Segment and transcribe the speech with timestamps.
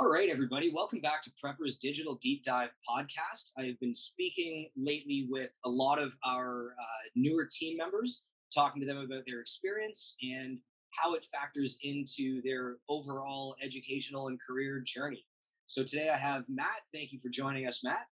[0.00, 3.50] All right, everybody, welcome back to Prepper's Digital Deep Dive podcast.
[3.58, 8.80] I have been speaking lately with a lot of our uh, newer team members, talking
[8.80, 10.58] to them about their experience and
[10.90, 15.24] how it factors into their overall educational and career journey.
[15.66, 16.80] So today I have Matt.
[16.92, 18.06] Thank you for joining us, Matt.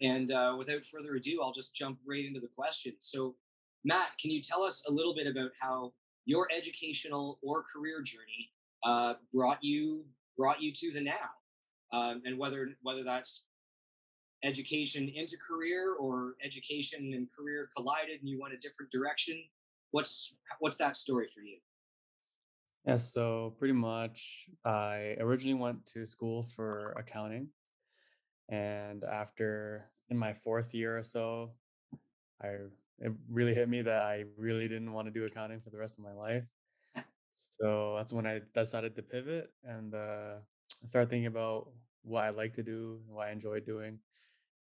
[0.00, 2.94] And uh, without further ado, I'll just jump right into the question.
[3.00, 3.36] So,
[3.84, 5.92] Matt, can you tell us a little bit about how
[6.24, 8.50] your educational or career journey
[8.84, 10.04] uh, brought you
[10.36, 11.30] brought you to the now,
[11.92, 13.44] um, and whether whether that's
[14.44, 19.42] education into career or education and career collided and you went a different direction?
[19.90, 21.58] What's what's that story for you?
[22.86, 27.48] Yeah, so pretty much I originally went to school for accounting.
[28.50, 31.52] And after in my fourth year or so,
[32.42, 32.56] I
[32.98, 35.98] it really hit me that I really didn't want to do accounting for the rest
[35.98, 36.44] of my life.
[37.34, 40.36] So that's when I decided to pivot and uh,
[40.82, 43.98] I started thinking about what I like to do, and what I enjoy doing.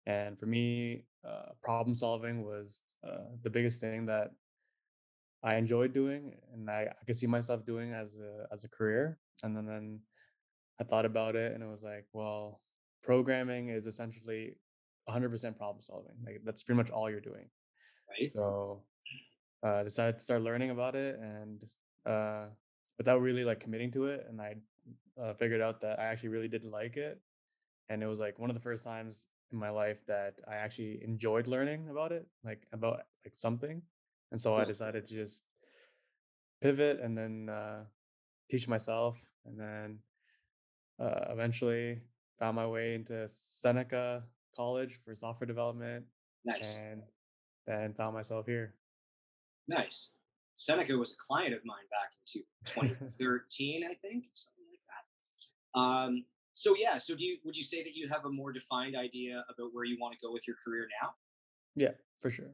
[0.06, 4.32] And for me, uh, problem solving was uh, the biggest thing that
[5.44, 9.20] I enjoyed doing, and I, I could see myself doing as a as a career.
[9.44, 10.00] And then, then
[10.80, 12.62] I thought about it, and it was like, well,
[13.04, 14.58] programming is essentially
[15.06, 16.16] 100% problem solving.
[16.26, 17.50] Like that's pretty much all you're doing.
[18.10, 18.30] Right.
[18.30, 18.86] So
[19.64, 21.64] uh, I decided to start learning about it, and
[22.06, 22.48] uh,
[22.98, 24.56] without really like committing to it, and I
[25.20, 27.20] uh, figured out that I actually really didn't like it,
[27.90, 31.04] and it was like one of the first times in my life that I actually
[31.04, 33.82] enjoyed learning about it, like about like something.
[34.32, 35.44] And so I decided to just
[36.62, 37.84] pivot and then uh,
[38.50, 40.00] teach myself, and then
[41.00, 42.02] uh, eventually
[42.40, 44.24] found my way into Seneca
[44.56, 46.06] College for software development,
[46.46, 47.04] Nice, and
[47.68, 48.74] then found myself here.
[49.68, 50.14] nice.
[50.54, 52.44] Seneca was a client of mine back in
[52.86, 54.80] 2013, I think, something like
[55.76, 55.80] that.
[55.80, 58.96] Um, so yeah, so do you would you say that you have a more defined
[58.96, 61.10] idea about where you want to go with your career now?
[61.76, 61.92] yeah,
[62.22, 62.54] for sure.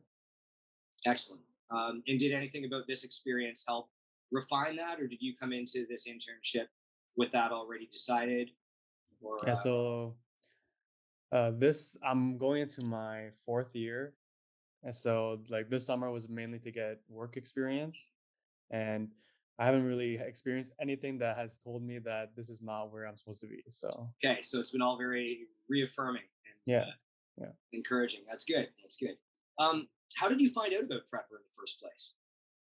[1.06, 1.42] Excellent.
[1.72, 3.90] Um, and did anything about this experience help
[4.32, 6.68] refine that, or did you come into this internship
[7.16, 8.52] with that already decided?
[9.22, 10.16] Or Yeah, uh, so
[11.32, 14.14] uh, this I'm going into my fourth year,
[14.84, 18.10] and so like this summer was mainly to get work experience,
[18.72, 19.10] and
[19.58, 23.18] I haven't really experienced anything that has told me that this is not where I'm
[23.18, 23.64] supposed to be.
[23.70, 26.92] So okay, so it's been all very reaffirming and yeah, uh,
[27.42, 27.52] yeah.
[27.74, 28.22] encouraging.
[28.30, 28.70] That's good.
[28.82, 29.18] That's good.
[29.60, 32.16] Um, how did you find out about Prepper in the first place?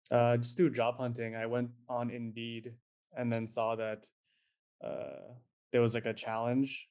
[0.09, 1.35] Uh, just do job hunting.
[1.35, 2.73] I went on Indeed
[3.15, 4.07] and then saw that
[4.83, 5.33] uh,
[5.71, 6.87] there was like a challenge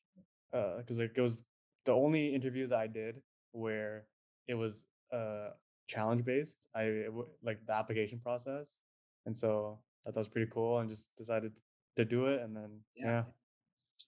[0.52, 1.42] because like it was
[1.84, 3.20] the only interview that I did
[3.52, 4.04] where
[4.48, 5.50] it was uh,
[5.88, 6.66] challenge based.
[6.74, 7.12] I it
[7.42, 8.78] like the application process,
[9.26, 11.52] and so thought that was pretty cool, and just decided
[11.96, 12.42] to do it.
[12.42, 13.24] And then Yeah, yeah,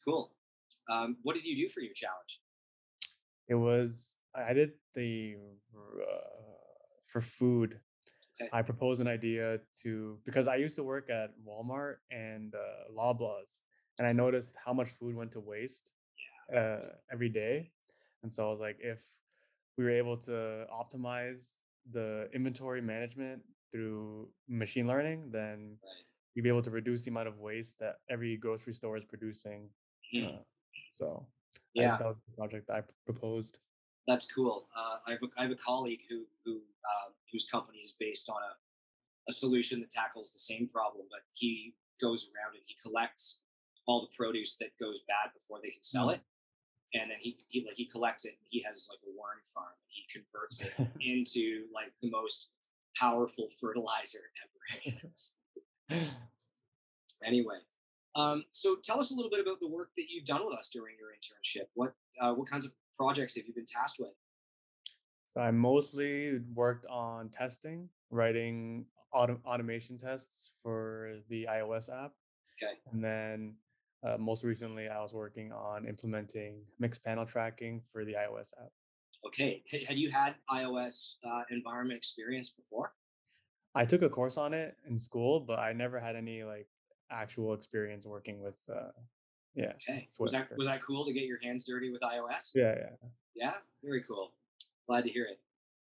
[0.04, 0.32] cool.
[0.88, 2.40] Um, what did you do for your challenge?
[3.48, 5.36] it was I did the
[5.74, 6.32] uh,
[7.04, 7.80] for food.
[8.40, 8.48] Okay.
[8.52, 13.60] I proposed an idea to because I used to work at Walmart and uh, Loblaws,
[13.98, 15.92] and I noticed how much food went to waste
[16.56, 16.76] uh,
[17.12, 17.70] every day,
[18.22, 19.04] and so I was like, if
[19.78, 21.54] we were able to optimize
[21.90, 25.76] the inventory management through machine learning, then
[26.36, 29.68] we'd be able to reduce the amount of waste that every grocery store is producing.
[30.12, 30.24] Hmm.
[30.26, 30.30] Uh,
[30.92, 31.26] so
[31.74, 33.58] Yeah, that was the project I proposed.
[34.06, 34.68] that's cool.
[34.76, 38.28] Uh, I, have a, I have a colleague who who uh, whose company is based
[38.28, 38.52] on a,
[39.30, 43.42] a solution that tackles the same problem, but he goes around and he collects
[43.86, 46.14] all the produce that goes bad before they can sell Mm.
[46.14, 46.20] it,
[46.94, 49.72] and then he, he like he collects it and he has like a worm farm
[49.84, 52.50] and he converts it into like the most
[52.96, 54.20] powerful fertilizer
[55.90, 56.00] ever.
[57.24, 57.56] anyway,
[58.14, 60.68] um, so tell us a little bit about the work that you've done with us
[60.68, 61.66] during your internship.
[61.74, 64.12] What uh, what kinds of projects have you been tasked with?
[65.26, 72.12] So I mostly worked on testing, writing auto- automation tests for the iOS app.
[72.62, 72.74] Okay.
[72.92, 73.54] And then
[74.02, 78.70] uh, most recently, I was working on implementing Mixpanel tracking for the iOS app.
[79.26, 82.92] Okay, had you had iOS uh, environment experience before?
[83.74, 86.66] I took a course on it in school, but I never had any like
[87.10, 88.88] actual experience working with, uh,
[89.54, 92.50] yeah, Okay, was that was that cool to get your hands dirty with iOS?
[92.54, 93.08] yeah, yeah.
[93.34, 94.32] Yeah, very cool.
[94.88, 95.40] Glad to hear it.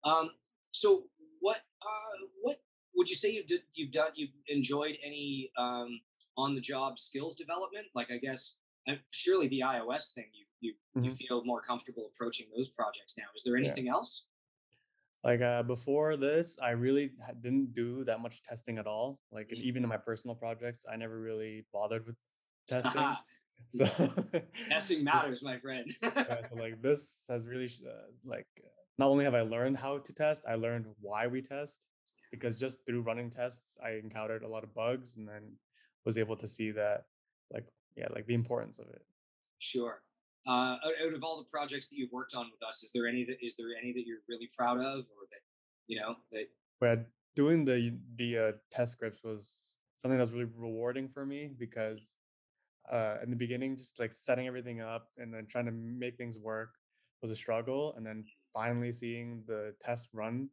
[0.05, 0.31] Um,
[0.73, 1.05] so
[1.41, 2.57] what uh, what
[2.97, 6.01] would you say you did you've done you've enjoyed any um,
[6.37, 7.87] on the job skills development?
[7.94, 11.17] Like I guess uh, surely the iOS thing you you you Mhm.
[11.17, 13.25] feel more comfortable approaching those projects now.
[13.35, 13.65] Is there Yeah.
[13.65, 14.27] anything else?
[15.25, 19.19] Like uh, before this, I really didn't do that much testing at all.
[19.33, 19.65] Like and Mm.
[19.65, 22.17] even in my personal projects, I never really bothered with
[22.67, 23.03] testing.
[23.69, 23.87] so
[24.69, 25.91] testing matters, my friend.
[26.03, 28.47] yeah, so like this has really uh, like
[28.99, 31.88] not only have I learned how to test, I learned why we test
[32.31, 35.56] because just through running tests, I encountered a lot of bugs and then
[36.06, 37.05] was able to see that
[37.53, 37.67] like
[37.97, 39.03] yeah, like the importance of it.
[39.58, 40.03] Sure.
[40.47, 43.25] Uh, out, of all the projects that you've worked on with us, is there any
[43.25, 45.41] that is there any that you're really proud of, or that
[45.88, 46.47] you know that?
[46.81, 51.50] But doing the the uh, test scripts was something that was really rewarding for me
[51.58, 52.14] because
[52.93, 56.38] uh, in the beginning, just like setting everything up and then trying to make things
[56.38, 56.75] work
[57.23, 58.25] was a struggle, and then
[58.55, 60.49] finally seeing the test run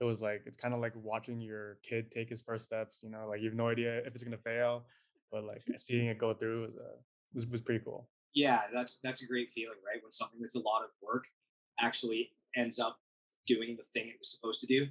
[0.00, 3.10] it was like it's kind of like watching your kid take his first steps you
[3.10, 4.84] know like you have no idea if it's going to fail
[5.30, 6.90] but like seeing it go through was a
[7.34, 8.08] was, was pretty cool.
[8.34, 11.24] Yeah that's that's a great feeling right when something that's a lot of work
[11.80, 12.98] actually ends up
[13.46, 14.86] doing the thing it was supposed to do.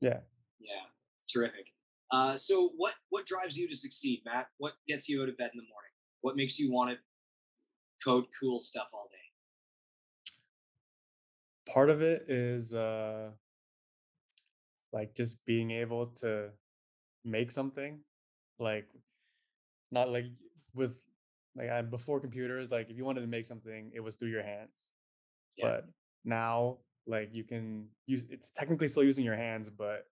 [0.00, 0.20] Yeah.
[0.60, 0.84] Yeah
[1.32, 1.66] terrific.
[2.10, 4.48] Uh, so what what drives you to succeed matt?
[4.58, 5.90] What gets you out of bed in the morning?
[6.22, 6.96] What makes you want to
[8.04, 9.16] code cool stuff all day?
[11.72, 13.30] Part of it is uh
[14.92, 16.50] like just being able to
[17.24, 17.98] make something
[18.58, 18.88] like
[19.90, 20.26] not like
[20.74, 21.04] with
[21.56, 24.42] like I, before computers like if you wanted to make something it was through your
[24.42, 24.90] hands
[25.56, 25.66] yeah.
[25.66, 25.88] but
[26.24, 30.06] now like you can use it's technically still using your hands but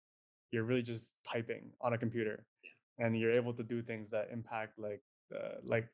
[0.50, 3.06] you're really just typing on a computer yeah.
[3.06, 5.02] and you're able to do things that impact like
[5.34, 5.88] uh, like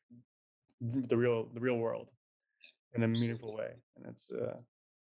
[0.81, 2.09] the real the real world
[2.95, 4.55] in a meaningful way and it's uh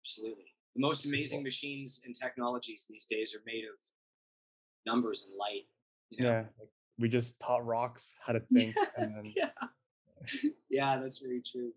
[0.02, 0.44] absolutely
[0.76, 3.78] the most amazing machines and technologies these days are made of
[4.84, 5.64] numbers and light.
[6.10, 6.30] You know?
[6.30, 6.68] Yeah, like
[6.98, 8.76] we just taught rocks how to think.
[8.76, 8.84] yeah.
[8.98, 9.32] Then...
[9.36, 10.50] yeah.
[10.70, 11.72] yeah, that's very true.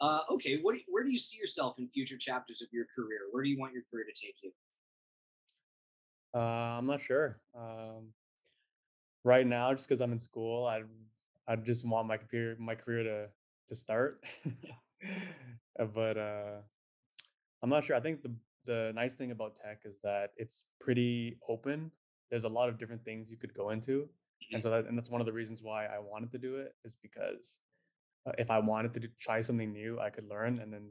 [0.00, 2.86] Uh, okay, what do you, where do you see yourself in future chapters of your
[2.94, 3.20] career?
[3.30, 4.50] Where do you want your career to take you?
[6.34, 7.40] Uh, I'm not sure.
[7.58, 8.12] Um,
[9.24, 10.82] right now, just because I'm in school, I
[11.48, 13.26] I just want my career my career to
[13.68, 14.22] to start.
[15.94, 16.60] but uh,
[17.62, 17.96] I'm not sure.
[17.96, 18.34] I think the
[18.66, 21.90] the nice thing about tech is that it's pretty open.
[22.30, 24.08] There's a lot of different things you could go into,
[24.52, 24.60] and mm-hmm.
[24.60, 26.96] so that and that's one of the reasons why I wanted to do it is
[27.02, 27.60] because
[28.26, 30.88] uh, if I wanted to do, try something new, I could learn and then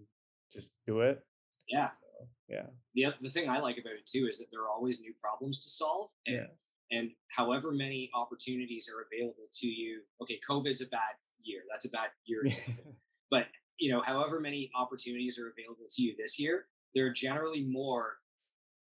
[0.51, 1.23] just do it.
[1.67, 1.89] Yeah.
[1.89, 2.05] So,
[2.47, 2.65] yeah.
[2.95, 5.61] The the thing I like about it too is that there are always new problems
[5.63, 6.97] to solve, and yeah.
[6.97, 10.01] and however many opportunities are available to you.
[10.21, 11.61] Okay, COVID's a bad year.
[11.69, 12.41] That's a bad year.
[13.31, 13.47] but
[13.79, 18.17] you know, however many opportunities are available to you this year, there are generally more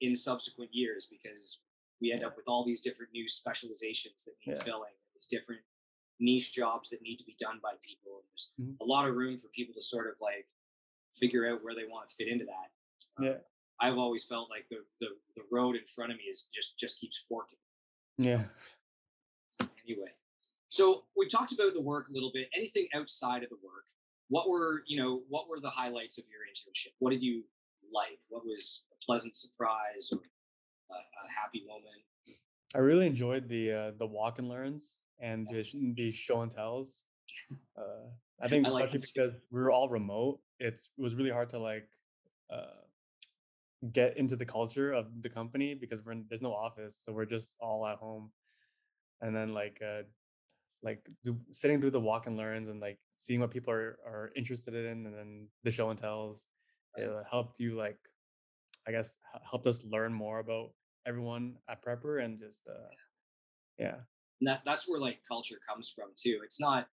[0.00, 1.60] in subsequent years because
[2.00, 4.62] we end up with all these different new specializations that need yeah.
[4.62, 5.60] filling, these different
[6.20, 8.18] niche jobs that need to be done by people.
[8.18, 8.82] And there's mm-hmm.
[8.82, 10.46] a lot of room for people to sort of like
[11.18, 13.18] figure out where they want to fit into that.
[13.18, 13.38] Um, yeah.
[13.80, 17.00] I've always felt like the, the the road in front of me is just just
[17.00, 17.58] keeps forking.
[18.16, 18.42] Yeah.
[19.88, 20.10] Anyway,
[20.68, 22.48] so we've talked about the work a little bit.
[22.54, 23.86] Anything outside of the work?
[24.32, 27.44] What were you know what were the highlights of your internship what did you
[27.92, 28.18] like?
[28.30, 30.20] What was a pleasant surprise or
[30.90, 32.02] a, a happy moment?
[32.74, 35.62] I really enjoyed the uh, the walk and learns and the,
[35.96, 37.04] the show and tells
[37.78, 38.06] uh,
[38.42, 41.50] i think especially I like because we were all remote it's, it was really hard
[41.50, 41.86] to like
[42.52, 42.82] uh,
[43.92, 47.26] get into the culture of the company because we're in, there's no office so we're
[47.26, 48.30] just all at home.
[49.20, 50.02] And then like uh,
[50.82, 54.30] like do, sitting through the walk and learns and like seeing what people are, are
[54.36, 56.46] interested in and then the show and tells
[56.96, 57.98] it helped you like
[58.86, 59.16] i guess
[59.48, 60.70] helped us learn more about
[61.06, 62.88] everyone at prepper and just uh
[63.78, 63.94] yeah.
[64.42, 66.40] that that's where like culture comes from too.
[66.44, 66.88] It's not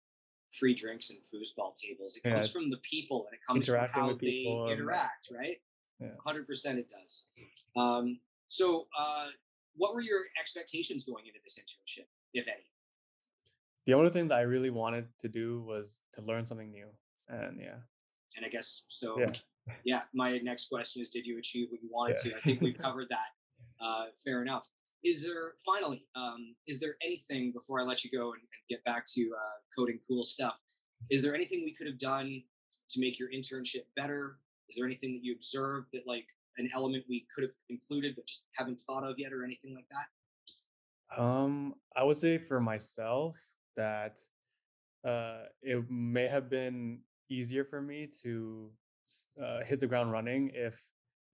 [0.59, 2.17] free drinks and foosball tables.
[2.17, 5.57] It comes yeah, from the people and it comes from how they interact and, right?
[6.01, 6.09] Yeah.
[6.25, 7.29] 100% it does.
[7.77, 9.29] Um so uh
[9.75, 12.71] what were your expectations going into this internship if any
[13.87, 16.87] the only thing that I really wanted to do was to learn something new.
[17.29, 17.77] And yeah.
[18.37, 19.19] And I guess so.
[19.19, 19.33] Yeah.
[19.85, 22.33] yeah my next question is Did you achieve what you wanted yeah.
[22.33, 22.37] to?
[22.37, 23.29] I think we've covered that.
[23.81, 24.69] Uh, fair enough.
[25.05, 28.83] Is there finally, um, is there anything before I let you go and, and get
[28.85, 30.55] back to uh, coding cool stuff?
[31.11, 32.43] Is there anything we could have done
[32.91, 34.39] to make your internship better?
[34.69, 36.27] Is there anything that you observed that like
[36.59, 39.87] an element we could have included but just haven't thought of yet or anything like
[39.91, 41.23] that?
[41.23, 43.37] Um, I would say for myself,
[43.77, 44.19] that
[45.07, 48.71] uh, it may have been easier for me to
[49.43, 50.85] uh, hit the ground running if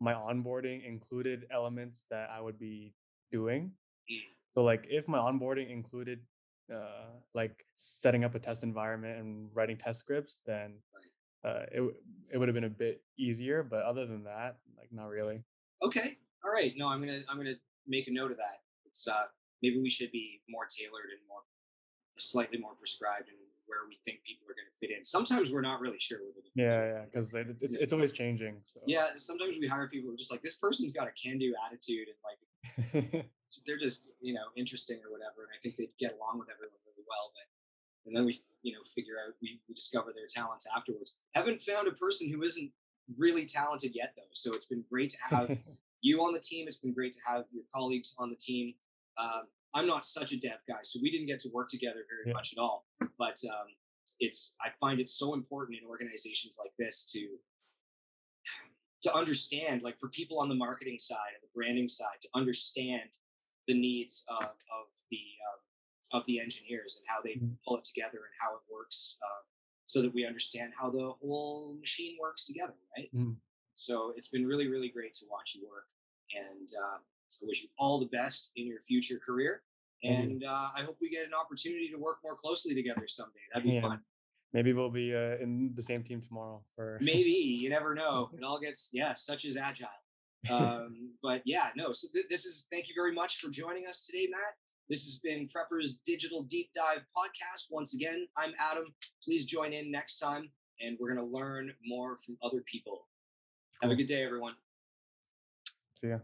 [0.00, 2.94] my onboarding included elements that I would be
[3.30, 3.72] doing.
[4.10, 4.18] Mm.
[4.54, 6.20] So, like, if my onboarding included
[6.72, 10.74] uh, like setting up a test environment and writing test scripts, then
[11.44, 11.82] uh, it
[12.30, 13.62] it would have been a bit easier.
[13.62, 15.42] But other than that, like, not really.
[15.82, 16.72] Okay, all right.
[16.76, 17.54] No, I'm gonna I'm gonna
[17.86, 18.58] make a note of that.
[18.84, 19.24] It's uh,
[19.62, 21.40] maybe we should be more tailored and more
[22.18, 25.04] slightly more prescribed and where we think people are going to fit in.
[25.04, 26.18] Sometimes we're not really sure.
[26.54, 28.56] yeah, yeah, because it's it's always changing.
[28.64, 28.80] So.
[28.86, 32.08] Yeah, sometimes we hire people who are just like this person's got a can-do attitude
[32.08, 32.38] and like
[33.66, 36.78] they're just you know interesting or whatever, and I think they'd get along with everyone
[36.84, 37.32] really well.
[37.32, 37.46] But
[38.06, 41.18] and then we you know figure out we, we discover their talents afterwards.
[41.34, 42.70] Haven't found a person who isn't
[43.16, 45.58] really talented yet though, so it's been great to have
[46.02, 46.68] you on the team.
[46.68, 48.74] It's been great to have your colleagues on the team.
[49.18, 52.26] Um, I'm not such a dev guy, so we didn't get to work together very
[52.26, 52.32] yeah.
[52.34, 52.84] much at all.
[53.18, 53.66] But um,
[54.20, 57.38] it's I find it so important in organizations like this to
[59.02, 63.10] to understand, like for people on the marketing side and the branding side, to understand
[63.66, 67.54] the needs of, of the um, of the engineers and how they mm-hmm.
[67.66, 69.42] pull it together and how it works, uh,
[69.84, 73.08] so that we understand how the whole machine works together, right?
[73.14, 73.36] Mm.
[73.74, 75.86] So it's been really, really great to watch you work,
[76.34, 76.98] and uh,
[77.42, 79.62] I wish you all the best in your future career.
[80.04, 83.38] And uh, I hope we get an opportunity to work more closely together someday.
[83.52, 83.82] That'd be yeah.
[83.82, 84.00] fun.
[84.52, 86.62] Maybe we'll be uh, in the same team tomorrow.
[86.74, 88.30] For maybe you never know.
[88.36, 89.88] It all gets yeah, such as agile.
[90.50, 91.92] Um, but yeah, no.
[91.92, 94.54] So th- this is thank you very much for joining us today, Matt.
[94.88, 97.66] This has been Prepper's Digital Deep Dive podcast.
[97.70, 98.84] Once again, I'm Adam.
[99.24, 103.06] Please join in next time, and we're going to learn more from other people.
[103.80, 104.54] Have a good day, everyone.
[105.94, 106.18] See ya.